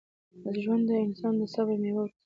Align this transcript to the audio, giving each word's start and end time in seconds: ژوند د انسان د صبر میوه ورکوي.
ژوند 0.63 0.83
د 0.89 0.91
انسان 1.05 1.33
د 1.37 1.41
صبر 1.53 1.75
میوه 1.83 2.01
ورکوي. 2.01 2.15